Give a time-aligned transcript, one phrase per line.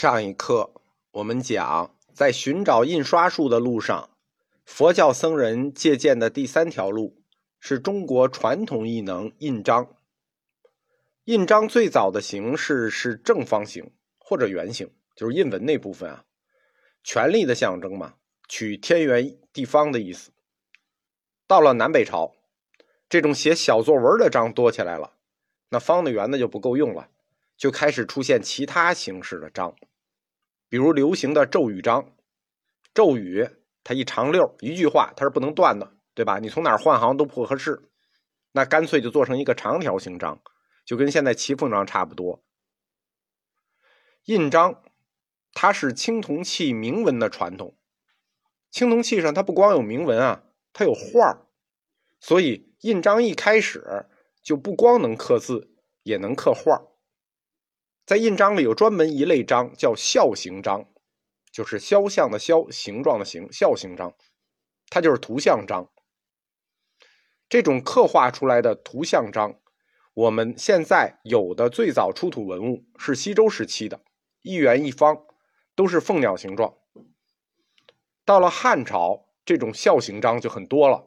[0.00, 0.72] 上一课
[1.10, 4.08] 我们讲，在寻找印刷术的路上，
[4.64, 7.22] 佛教僧人借鉴的第三条路
[7.58, 9.94] 是中国传统艺能印章。
[11.24, 16.24] 印章最早的形式是正方形或者圆形，就是印文那部分啊，
[17.04, 18.14] 权力的象征嘛，
[18.48, 20.30] 取天圆地方的意思。
[21.46, 22.32] 到了南北朝，
[23.06, 25.12] 这种写小作文的章多起来了，
[25.68, 27.10] 那方的圆的就不够用了。
[27.58, 29.76] 就开始出现其他形式的章，
[30.70, 32.16] 比如流行的咒语章。
[32.94, 33.46] 咒语
[33.84, 36.38] 它一长溜一句话，它是不能断的，对吧？
[36.38, 37.90] 你从哪换行都不合适，
[38.52, 40.40] 那干脆就做成一个长条形章，
[40.84, 42.42] 就跟现在骑缝章差不多。
[44.24, 44.82] 印章
[45.52, 47.76] 它是青铜器铭文的传统，
[48.70, 51.46] 青铜器上它不光有铭文啊，它有画
[52.20, 54.06] 所以印章一开始
[54.42, 56.82] 就不光能刻字，也能刻画
[58.10, 60.88] 在印章里有专门一类章，叫肖形章，
[61.52, 64.16] 就是肖像的肖，形状的形，肖形章，
[64.88, 65.88] 它就是图像章。
[67.48, 69.60] 这种刻画出来的图像章，
[70.12, 74.00] 我们现在有的最早出土文物是西周时期的，
[74.42, 75.22] 一圆一方，
[75.76, 76.74] 都是凤鸟形状。
[78.24, 81.06] 到了汉朝，这种肖形章就很多了，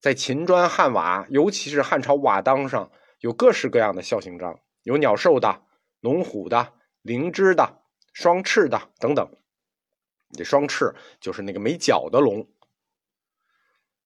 [0.00, 5.62] 在秦砖汉瓦，尤其是汉朝瓦当上，有各式各样的肖形章，有鸟兽的。
[6.00, 9.30] 龙虎的、灵芝的、双翅的等等，
[10.32, 12.48] 这双翅就是那个没脚的龙。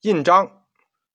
[0.00, 0.66] 印章，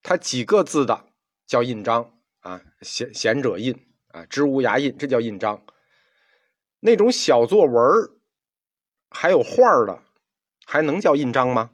[0.01, 1.07] 它几个字的
[1.45, 5.65] 叫印章啊，贤贤者印啊，知无涯印，这叫印章。
[6.79, 7.83] 那种小作文
[9.09, 10.03] 还有画的，
[10.65, 11.71] 还能叫印章吗？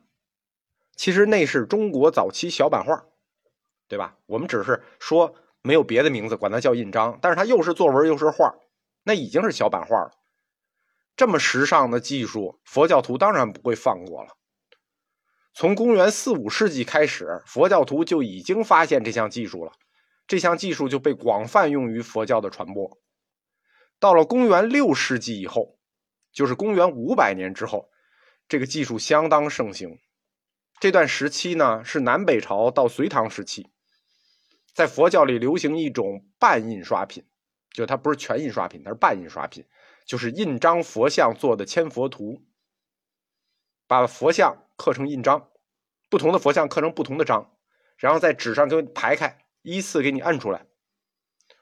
[0.96, 3.06] 其实那是中国早期小版画，
[3.88, 4.18] 对吧？
[4.28, 8.56] 我们只是说没有别的名字，管它叫印章，但是它又是作文又是画。
[9.04, 10.12] 那已经是小版画了，
[11.16, 14.38] 这么时尚的技术，佛教徒当然不会放过了。
[15.54, 19.74] 从公元四五世纪开始，佛教徒就已经发现这项技术了，
[20.26, 22.98] 这项技术就被广泛用于佛教的传播。
[24.00, 25.78] 到了公元六世纪以后，
[26.32, 27.90] 就是公元五百年之后，
[28.48, 30.00] 这个技术相当盛行。
[30.80, 33.70] 这段时期呢，是南北朝到隋唐时期，
[34.74, 37.26] 在佛教里流行一种半印刷品。
[37.74, 39.66] 就它不是全印刷品，它是半印刷品，
[40.06, 42.46] 就是印章佛像做的千佛图，
[43.88, 45.50] 把佛像刻成印章，
[46.10, 47.58] 不同的佛像刻成不同的章，
[47.98, 50.68] 然后在纸上给排开，依次给你摁出来。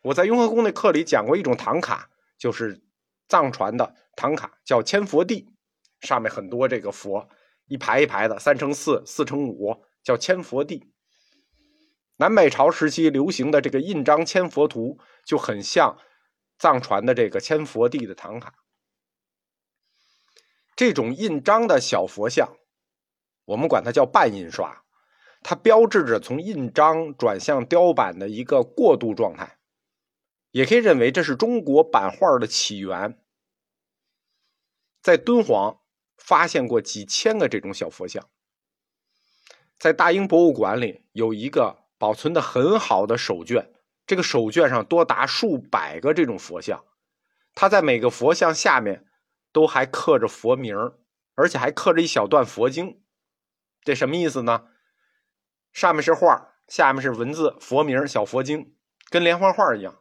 [0.03, 2.83] 我在雍和宫那课里讲过一种唐卡，就是
[3.29, 5.55] 藏传的唐卡，叫千佛地，
[6.01, 7.29] 上面很多这个佛，
[7.67, 10.91] 一排一排的，三乘四，四乘五，叫千佛地。
[12.21, 15.97] 南北朝时期流行的这个印章千佛图就很像
[16.59, 18.53] 藏传的这个千佛地的唐卡。
[20.75, 22.55] 这种印章的小佛像，
[23.45, 24.83] 我们管它叫半印刷，
[25.41, 29.57] 它标志着从印章转向雕版的一个过渡状态，
[30.51, 33.19] 也可以认为这是中国版画的起源。
[35.01, 35.81] 在敦煌
[36.19, 38.29] 发现过几千个这种小佛像，
[39.79, 41.80] 在大英博物馆里有一个。
[42.01, 43.71] 保存的很好的手卷，
[44.07, 46.83] 这个手卷上多达数百个这种佛像，
[47.53, 49.05] 它在每个佛像下面
[49.51, 50.75] 都还刻着佛名
[51.35, 53.03] 而且还刻着一小段佛经。
[53.83, 54.65] 这什么意思呢？
[55.71, 58.73] 上面是画，下面是文字，佛名小佛经，
[59.11, 59.99] 跟连环画一样，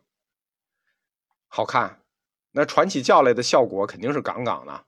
[1.49, 2.01] 好看。
[2.53, 4.87] 那传起教来的效果肯定是杠杠的。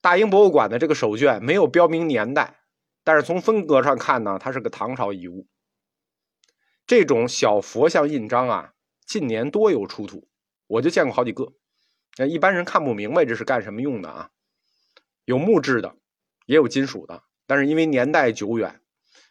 [0.00, 2.60] 大英博物馆的这个手卷没有标明年代，
[3.04, 5.46] 但是从风格上看呢，它是个唐朝遗物。
[6.86, 8.74] 这种小佛像印章啊，
[9.06, 10.28] 近年多有出土，
[10.66, 11.52] 我就见过好几个。
[12.18, 14.30] 那一般人看不明白这是干什么用的啊？
[15.24, 15.96] 有木质的，
[16.44, 18.82] 也有金属的，但是因为年代久远，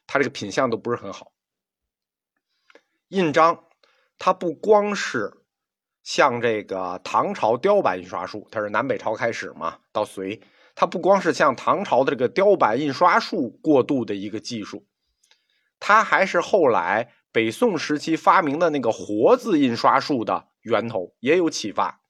[0.08, 1.34] 它这个品相都不是很好。
[3.10, 3.66] 印章
[4.18, 5.44] 它不光是
[6.02, 10.42] 像这个唐朝雕版印刷术，它是南北朝开始嘛，到隋，
[10.74, 14.88] 它不光是像唐朝的这个雕版印刷术过渡的一个技术，
[15.80, 17.14] 它还是后来。
[17.32, 22.02] 北宋时期发明的那个活字印刷术的源头也有启发，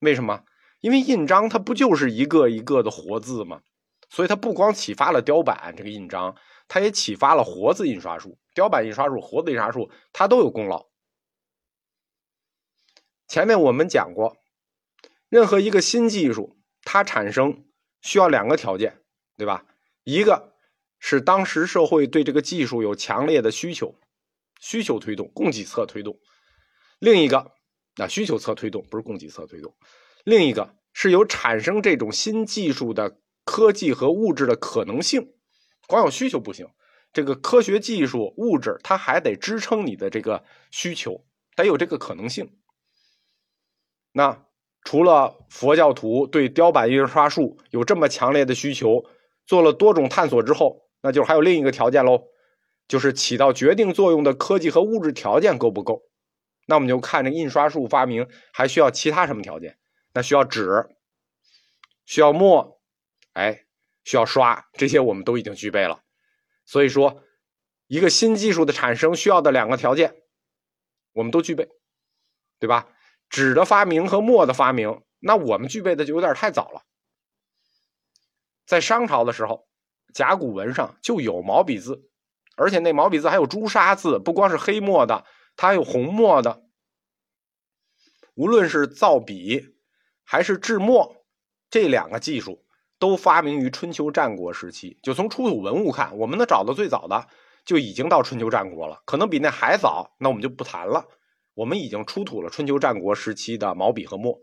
[0.00, 0.44] 为什么？
[0.80, 3.62] 因为印章它不就是一个一个的活字吗？
[4.08, 6.36] 所以它不光启发了雕版这个印章，
[6.68, 10.86] 它也启发了活字印刷术、雕版印刷术、活字印刷术，它都有功劳。
[13.26, 14.36] 前面我们讲过，
[15.28, 17.64] 任何一个新技术，它产生
[18.00, 19.02] 需要两个条件，
[19.36, 19.64] 对吧？
[20.04, 20.52] 一个
[21.00, 23.94] 是当时社会对这个技术有强烈的需求。
[24.60, 26.18] 需求推动，供给侧推动。
[26.98, 27.52] 另一个，
[27.96, 29.74] 啊，需求侧推动不是供给侧推动。
[30.24, 35.34] 另一个是有产生这种新技术的科技和物质的可能性。
[35.86, 36.66] 光有需求不行，
[37.12, 41.24] 这个科学技术、物质，它还得支撑你的这个需求，
[41.54, 42.58] 得有这个可能性。
[44.12, 44.46] 那
[44.82, 49.04] 除了佛教徒对雕版印刷术有这么强烈的需求，
[49.46, 52.24] 做了多种探索之后，那就还有另一个条件喽，
[52.88, 56.02] 就是起到决定作用的科技和物质条件够不够？
[56.66, 59.78] 那我们就看这印刷术发明还需要其他什么条件？
[60.12, 60.88] 那需要纸，
[62.04, 62.80] 需要墨，
[63.32, 63.62] 哎。
[64.08, 66.04] 需要刷这些，我们都已经具备了。
[66.64, 67.24] 所以说，
[67.88, 70.14] 一个新技术的产生需要的两个条件，
[71.10, 71.68] 我们都具备，
[72.60, 72.86] 对吧？
[73.28, 76.84] 纸的发明和墨的发明，那我们具备的就有点太早了。
[78.64, 79.66] 在商朝的时候，
[80.14, 82.08] 甲骨文上就有毛笔字，
[82.56, 85.24] 而且那毛笔字还有朱砂字，不光是黑墨的，
[85.54, 86.64] 它还有红墨的。
[88.34, 89.76] 无论是造笔
[90.24, 91.24] 还是制墨，
[91.70, 92.64] 这两个技术。
[92.98, 97.28] 都发明于春秋战国时期，就从出土文物看，我们能找到最早的
[97.62, 101.06] 就已经到春秋战国了，可能比那还早，那我们就不谈了。
[101.52, 104.38] 我们已经出土了春秋战国时期的毛笔和墨。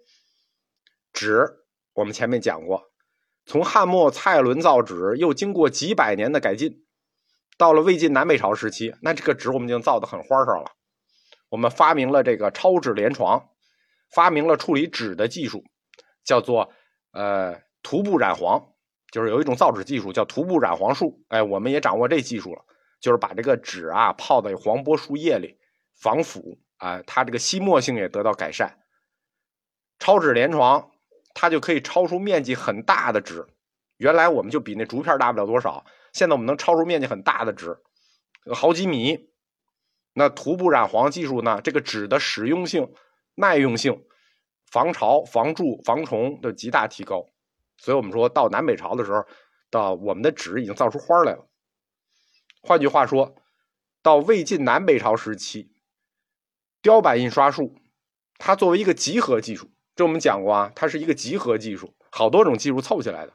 [1.11, 1.49] 纸，
[1.93, 2.91] 我们前面讲过，
[3.43, 6.82] 从汉末蔡伦造纸，又经过几百年的改进，
[7.57, 10.71] 到了魏晋南北朝时期，那这个纸我们已经造的很花哨了。
[11.49, 13.49] 我们发明了这个超纸连床，
[14.13, 15.63] 发明了处理纸的技术，
[16.23, 16.71] 叫做
[17.11, 17.61] 呃。
[17.85, 18.69] 涂布染黄，
[19.11, 21.21] 就是有一种造纸技术叫涂布染黄术。
[21.27, 22.63] 哎，我们也掌握这技术了，
[23.01, 25.57] 就是把这个纸啊泡在黄柏树叶里
[26.01, 28.79] 防腐啊，它这个吸墨性也得到改善。
[29.99, 30.91] 超纸连床，
[31.33, 33.45] 它就可以超出面积很大的纸。
[33.97, 37.77] 原来我们就比那竹片大不了多少，现在我们能超出面积很大的纸，
[38.53, 39.29] 好几米。
[40.13, 41.59] 那涂布染黄技术呢？
[41.61, 42.93] 这个纸的使用性、
[43.33, 44.05] 耐用性、
[44.71, 47.25] 防潮、防蛀、防虫的极大提高。
[47.77, 49.25] 所以我们说到南北朝的时候，
[49.71, 51.49] 到我们的纸已经造出花来了。
[52.61, 53.35] 换句话说，
[54.03, 55.73] 到魏晋南北朝时期，
[56.83, 57.75] 雕版印刷术
[58.37, 63.33] 它作为一个集合技术，这我们讲过啊，它是一个集合技术，好多种技术凑起来的。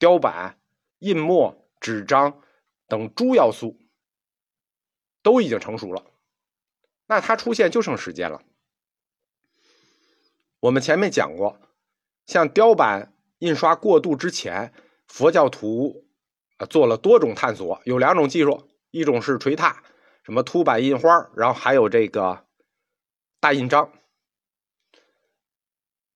[0.00, 0.58] 雕版、
[0.98, 2.40] 印墨、纸张
[2.88, 3.78] 等诸要素
[5.22, 6.06] 都已经成熟了，
[7.06, 8.40] 那它出现就剩时间了。
[10.60, 11.60] 我们前面讲过，
[12.24, 13.10] 像雕版。
[13.42, 14.72] 印刷过渡之前，
[15.08, 16.06] 佛教徒
[16.58, 19.82] 啊做了多种探索，有两种技术，一种是锤拓，
[20.22, 22.46] 什么凸版印花，然后还有这个
[23.40, 23.92] 大印章。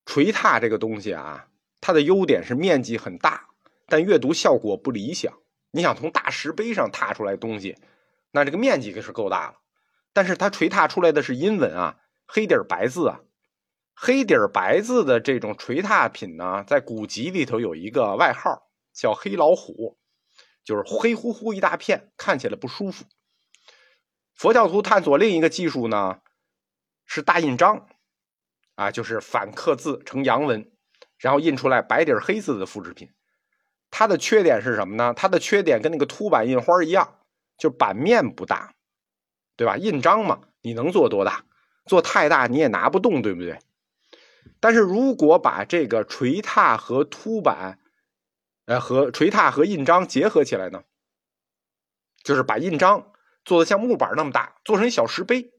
[0.04, 1.48] 锤拓这个东西啊，
[1.80, 3.48] 它的优点是面积很大，
[3.86, 5.36] 但阅读效果不理想。
[5.76, 7.76] 你想从大石碑上踏出来东西，
[8.30, 9.58] 那这个面积可是够大了，
[10.14, 13.20] 但是它锤拓出来的是阴文啊，黑底白字啊。
[13.94, 19.98] 黑底儿白字的这种锤拓品呢，在古籍里头有一个外号叫“黑老虎”，
[20.64, 23.04] 就是黑乎乎一大片，看起来不舒服。
[24.34, 26.20] 佛教徒探索另一个技术呢，
[27.04, 27.86] 是大印章，
[28.76, 30.70] 啊，就是反刻字成阳文，
[31.18, 33.10] 然后印出来白底黑字的复制品。
[33.98, 35.14] 它的缺点是什么呢？
[35.16, 37.16] 它的缺点跟那个凸版印花一样，
[37.56, 38.74] 就版面不大，
[39.56, 39.78] 对吧？
[39.78, 41.46] 印章嘛，你能做多大？
[41.86, 43.58] 做太大你也拿不动，对不对？
[44.60, 47.78] 但是如果把这个锤拓和凸版，
[48.66, 50.82] 呃，和锤拓和印章结合起来呢，
[52.22, 53.12] 就是把印章
[53.46, 55.54] 做的像木板那么大，做成一小石碑，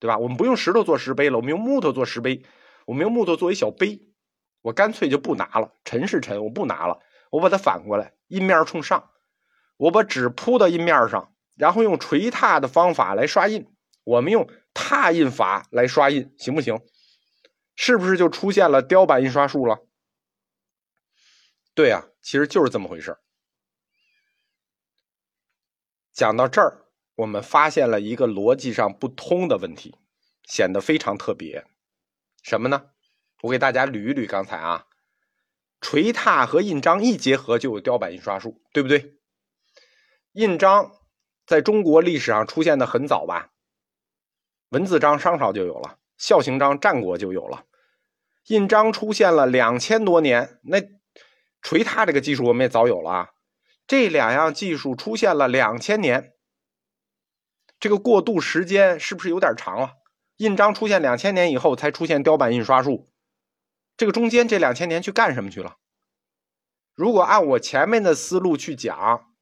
[0.00, 0.18] 对吧？
[0.18, 2.42] 我们不用石头做石碑了，我们用木头做石碑，
[2.86, 4.00] 我们用木头做一小碑，
[4.62, 6.98] 我干脆就不拿了，沉是沉，我不拿了，
[7.30, 9.10] 我把它反过来，印面冲上，
[9.76, 13.66] 我把纸铺到印面上，然后用锤拓的方法来刷印，
[14.04, 16.80] 我们用拓印法来刷印，行不行？
[17.74, 19.86] 是不是就出现了雕版印刷术了？
[21.74, 23.16] 对呀，其实就是这么回事
[26.12, 29.94] 讲到这儿，我们发现了一个逻辑上不通的问题，
[30.42, 31.64] 显得非常特别。
[32.42, 32.90] 什么呢？
[33.42, 34.87] 我给大家捋一捋刚才啊，
[35.80, 39.14] 锤拓和印章一结合就有雕版印刷术，对不对？
[40.32, 40.92] 印章
[41.46, 43.50] 在中国历史上出现的很早吧？
[44.70, 47.64] 文字章商朝就有了，象形章战国就有了。
[48.48, 50.82] 印章出现了两千多年，那
[51.62, 53.30] 锤拓这个技术我们也早有了啊。
[53.86, 56.32] 这两样技术出现了两千年，
[57.80, 59.92] 这个过渡时间是不是有点长了？
[60.36, 63.08] 印章出现两千年以后才出现雕版印刷术，
[63.98, 65.76] 这个中间这两千年去干什么去了？
[66.94, 69.34] 如果按我前面的思路去讲，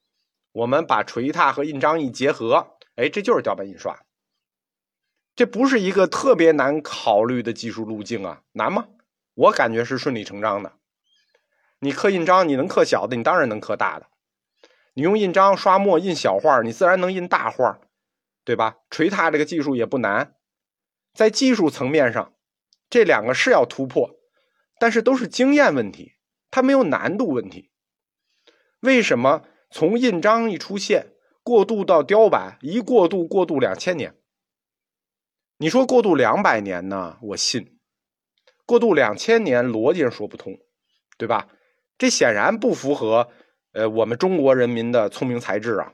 [0.50, 4.02] 我们把锤拓和印章一结合，哎，这就是雕版印刷。
[5.34, 8.88] 这不是一个特别难考虑的技术路径啊，难吗？
[9.34, 10.72] 我感觉是顺理成章的。
[11.80, 14.06] 你刻印章，你能刻小的，你当然能刻大的。
[14.94, 17.78] 你用印章刷墨印小画，你自然能印大画，
[18.42, 18.78] 对吧？
[18.88, 20.34] 锤拓这个技术也不难，
[21.12, 22.32] 在技术层面上，
[22.88, 24.15] 这两个是要突破，
[24.78, 26.14] 但是都是经验问题，
[26.50, 27.70] 它没有难度问题。
[28.80, 34.14] 为什么从印章一出现，过渡到雕版，一过渡过渡两千年？
[35.58, 37.18] 你说过渡两百年呢？
[37.22, 37.78] 我信。
[38.66, 40.58] 过渡两千年，逻辑上说不通，
[41.16, 41.48] 对吧？
[41.96, 43.30] 这显然不符合。
[43.72, 45.92] 呃，我们中国人民的聪明才智啊，